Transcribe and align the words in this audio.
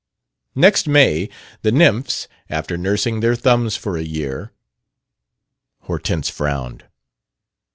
"Next 0.55 0.87
May 0.87 1.29
the 1.61 1.71
nymphs, 1.71 2.27
after 2.49 2.75
nursing 2.75 3.19
their 3.19 3.35
thumbs 3.35 3.77
for 3.77 3.97
a 3.97 4.03
year" 4.03 4.51
Hortense 5.83 6.27
frowned. 6.27 6.85